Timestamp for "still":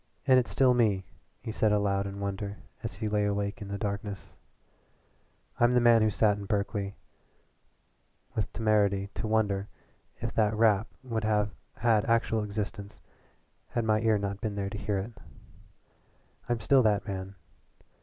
0.49-0.73, 16.61-16.81